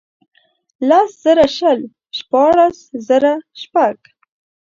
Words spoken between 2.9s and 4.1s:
زره شپږ.